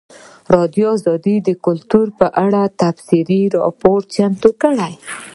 [0.03, 0.89] ازادي راډیو
[1.47, 4.93] د کلتور په اړه تفصیلي راپور چمتو کړی.